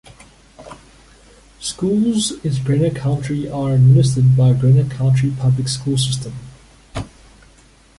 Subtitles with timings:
[1.59, 6.33] Schools is Greene County are administered by the Greene County Public School system.